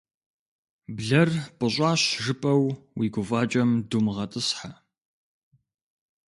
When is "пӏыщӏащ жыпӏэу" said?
1.57-2.63